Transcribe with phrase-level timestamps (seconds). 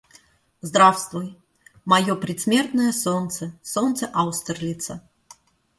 [0.61, 1.37] Здравствуй,
[1.85, 5.07] мое предсмертное солнце, солнце Аустерлица!